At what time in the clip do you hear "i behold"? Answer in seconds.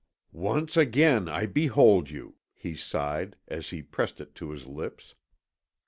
1.29-2.09